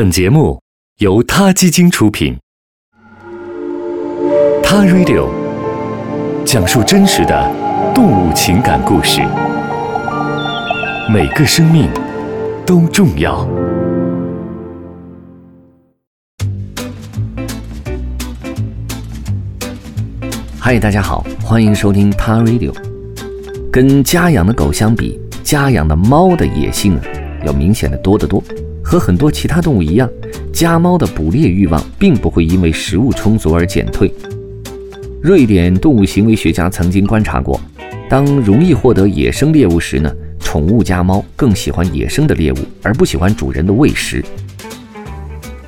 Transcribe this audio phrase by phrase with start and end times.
[0.00, 0.58] 本节目
[1.00, 2.34] 由他基金出品，
[4.62, 5.28] 《他 Radio》
[6.42, 7.54] 讲述真实的
[7.94, 9.20] 动物情感故事，
[11.06, 11.90] 每个生命
[12.64, 13.46] 都重要。
[20.58, 22.72] 嗨，大家好，欢迎收听《他 Radio》。
[23.70, 26.98] 跟家养的狗相比，家养的猫的野性，
[27.44, 28.42] 要明显的多得多。
[28.90, 30.10] 和很多其他动物一样，
[30.52, 34.12] 家猫的捕猎欲望并不会因为食物充足而减退。
[35.22, 37.60] 瑞典动物行为学家曾经观察过，
[38.08, 44.24] 当容易获得野生猎物时呢，宠物家猫更喜欢野生的猎物，而不喜欢主人的喂食。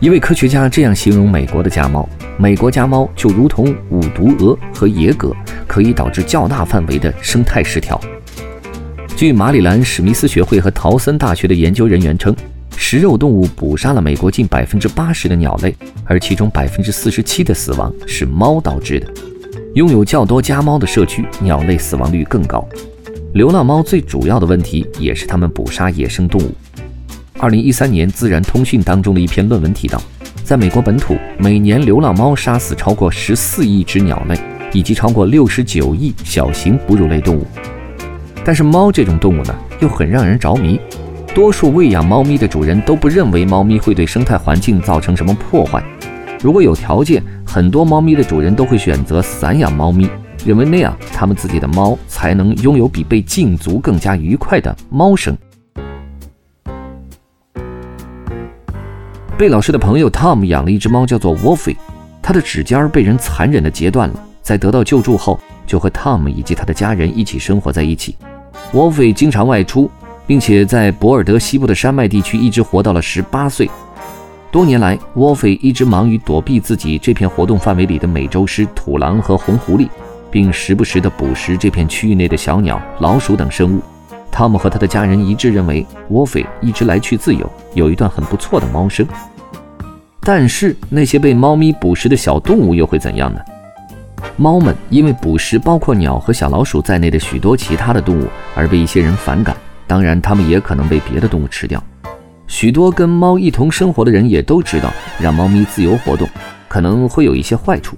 [0.00, 5.32] 一位科学家这样形容美国的家猫：美国家猫就如同五毒蛾和野葛，
[5.68, 8.00] 可以导致较大范围的生态失调。
[9.16, 12.34] 据马里兰史密斯学会和陶森大学的研究人员称。
[12.76, 15.74] 食肉动物捕杀了美国近百分之八十的鸟类，
[16.04, 19.06] 而其中百分之四十七的死亡是猫导致的。
[19.74, 22.64] 拥有较多家猫的社区，鸟类死亡率更高。
[23.32, 26.54] 流浪猫最主要的问题也是它们捕杀野生动物。
[27.38, 30.00] 二零一三年《自然通讯》当中的一篇论文提到，
[30.44, 34.38] 在美国本土，每年流浪猫杀死超过十四亿只鸟类，
[34.72, 37.44] 以及超过六十九亿小型哺乳类动物。
[38.44, 40.78] 但是猫这种动物呢，又很让人着迷。
[41.34, 45.82] 多数喂养猫咪的主人都不认为猫咪会对生态环境造成什么破坏。
[46.40, 50.08] 如果有条件，很多猫咪的主人都会选择散养猫咪，
[50.46, 55.36] 认为那样他们自己的猫才能拥有比被禁足更加愉快的猫生。
[59.36, 61.74] 贝老师的朋友 Tom 养了一只猫，叫做 Wolfie，
[62.22, 64.14] 它的指尖被人残忍地截断了。
[64.40, 68.16] 在得到救助后，就和 Tom 以及他的家人一起生活在一起。
[68.72, 69.90] Wolfie 经常外出。
[70.26, 73.70] 并且在博尔德西部的山脉地区一直活到了十八岁。
[74.50, 79.88] 多年来，沃菲一直忙于躲避自己这片活动范围里的美洲狮、土狼和红狐狸，
[80.30, 83.80] 并时不时地捕食这片区域内的小鸟、老鼠等生物。
[84.30, 89.06] 汤姆和他的家人一致认为，沃菲一直来去自由，有一段很不错的猫生。
[90.20, 93.40] 但是，那些被猫咪捕食的小动物又会怎样呢？
[94.36, 99.56] 猫们因为捕食包括鸟和小老鼠在内的许多其他的动物，而被一些人反感。
[99.94, 101.80] 当然，它们也可能被别的动物吃掉。
[102.48, 106.28] 许多跟猫一同生活的人也都知道，让猫咪自由活动
[106.66, 107.96] 可能会有一些坏处。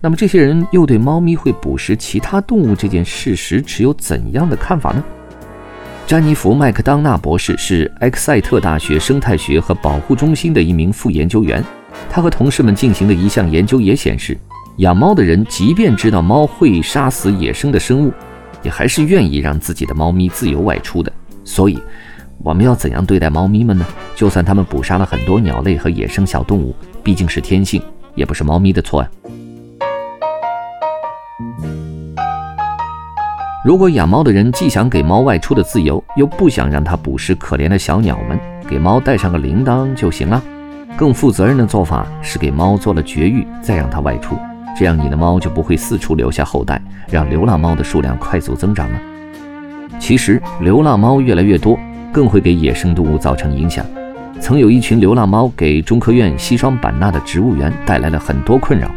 [0.00, 5.04] 那么，这些人又对猫咪会捕食其他动物这件事实持有怎样的看法呢？
[6.04, 11.62] 詹妮弗·麦克当纳博士是埃克塞特大学生态学和保护中心的一名副研究员。
[12.10, 14.36] 他和同事们进行的一项研究也显示，
[14.78, 18.12] 养猫的人即便知道猫会杀死野生的生物，
[18.64, 21.12] 也还是愿意让自己的猫咪自由外出的。
[21.46, 21.80] 所以，
[22.42, 23.86] 我们要怎样对待猫咪们呢？
[24.16, 26.74] 就算它们捕杀了很多鸟类和野生小动物，
[27.04, 27.80] 毕竟是天性，
[28.16, 29.08] 也不是猫咪的错呀。
[33.64, 40.42] 如果养猫的人既想给猫外出的自由，又不想让它捕食可怜的小鸟们，给猫带上个铃铛就行了。
[40.96, 44.36] 更负责任的做法是给猫做了绝育，再让它外出，
[44.78, 49.00] 这样你的猫就不会四处留下后代，让流浪猫的数量快速增长了。
[49.98, 51.78] 其实，流浪猫越来越多，
[52.12, 53.84] 更会给野生动物造成影响。
[54.40, 58.90] 曾有一群流浪猫给中科院西双版纳的植物园带来了很多困扰。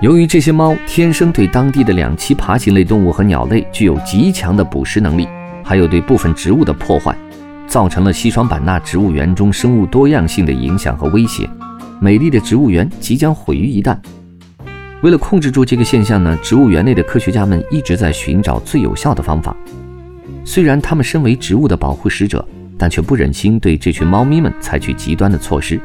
[0.00, 5.28] 由于这些猫天生对当地的两栖爬行类动物和鸟类具有极强的捕食能力，
[5.64, 7.16] 还有对部分植物的破坏，
[7.66, 11.48] 造成了西双版纳植物园中生物多样性的影响和威胁。
[12.00, 13.96] 美丽的植物园即将毁于一旦。
[15.02, 19.56] 为了控制住这个现象呢，植物园内的科学家们一直在寻找最有效的方法。
[20.48, 22.42] 虽然他们身为植物的保护使者，
[22.78, 25.78] 但却不忍心对这群猫咪们采取极端的措施。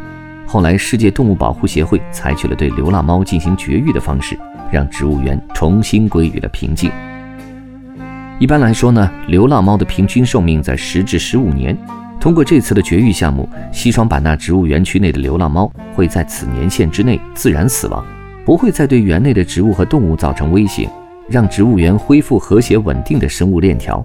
[0.48, 4.38] 后来，世界动物保护协会采取了对流浪猫进行绝育的方式，
[4.72, 6.90] 让植物园重新归于了平静。
[8.40, 11.78] 一般来说呢，流浪猫的平均寿命在十至十五年。
[12.18, 18.02] 通过这次的绝育项目，西双版纳植物园区内的流浪猫会在此年限之内自然死亡，
[18.46, 20.90] 不会再对园内的植物和动物造成威胁，
[21.28, 24.02] 让植物园恢复和谐稳定的生物链条。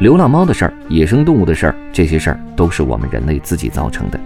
[0.00, 4.18] 流浪猫的事儿，野生动物的事儿，这些事儿都是我们人类自己造成的。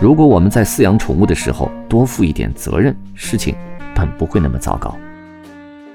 [0.00, 3.54] 如果我们在饲养宠物的时候多负一点责任，事情
[3.94, 4.94] 本不会那么糟糕。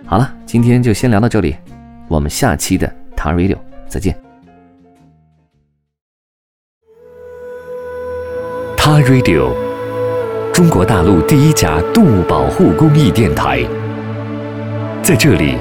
[0.05, 1.55] 好了，今天就先聊到这里，
[2.07, 4.15] 我们下期的 Tar Radio 再见。
[8.77, 9.51] Tar Radio，
[10.53, 13.61] 中国大陆第一家动物保护公益电台，
[15.03, 15.57] 在这里，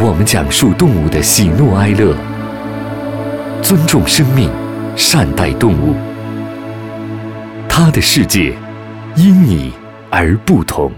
[0.00, 2.16] 我们讲述动物的喜怒哀乐。
[3.62, 4.50] 尊重生命，
[4.96, 5.94] 善待动物。
[7.68, 8.54] 他的世界
[9.16, 9.72] 因你
[10.10, 10.90] 而不同。